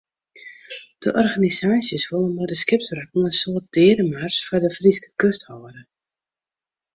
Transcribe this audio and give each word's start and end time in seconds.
De 1.01 1.09
organisaasjes 1.23 2.05
wolle 2.09 2.31
mei 2.37 2.47
de 2.51 2.55
skipswrakken 2.63 3.27
in 3.29 3.37
soart 3.41 3.67
deademars 3.75 4.35
foar 4.45 4.61
de 4.63 4.69
Fryske 4.77 5.09
kust 5.21 5.41
hâlde. 5.49 5.81